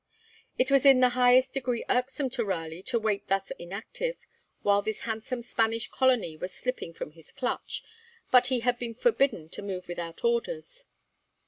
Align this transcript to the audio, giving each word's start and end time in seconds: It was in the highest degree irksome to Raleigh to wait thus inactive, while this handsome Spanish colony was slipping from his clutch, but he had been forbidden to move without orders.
It 0.57 0.71
was 0.71 0.83
in 0.83 0.99
the 0.99 1.09
highest 1.09 1.53
degree 1.53 1.85
irksome 1.87 2.31
to 2.31 2.43
Raleigh 2.43 2.81
to 2.87 2.97
wait 2.97 3.27
thus 3.27 3.51
inactive, 3.59 4.17
while 4.63 4.81
this 4.81 5.01
handsome 5.01 5.43
Spanish 5.43 5.89
colony 5.91 6.35
was 6.35 6.51
slipping 6.51 6.91
from 6.91 7.11
his 7.11 7.31
clutch, 7.31 7.83
but 8.31 8.47
he 8.47 8.61
had 8.61 8.79
been 8.79 8.95
forbidden 8.95 9.47
to 9.49 9.61
move 9.61 9.87
without 9.87 10.23
orders. 10.23 10.85